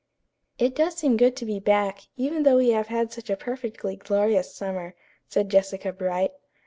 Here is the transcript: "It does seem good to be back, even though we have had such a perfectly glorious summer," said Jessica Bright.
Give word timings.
"It 0.57 0.73
does 0.75 0.95
seem 0.95 1.15
good 1.15 1.35
to 1.35 1.45
be 1.45 1.59
back, 1.59 2.07
even 2.17 2.41
though 2.41 2.57
we 2.57 2.71
have 2.71 2.87
had 2.87 3.11
such 3.11 3.29
a 3.29 3.37
perfectly 3.37 3.95
glorious 3.97 4.51
summer," 4.51 4.95
said 5.27 5.47
Jessica 5.47 5.93
Bright. 5.93 6.31